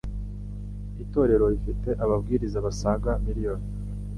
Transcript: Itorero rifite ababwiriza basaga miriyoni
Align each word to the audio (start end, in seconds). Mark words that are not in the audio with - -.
Itorero 1.03 1.45
rifite 1.53 1.89
ababwiriza 2.03 2.57
basaga 2.65 3.11
miriyoni 3.25 3.65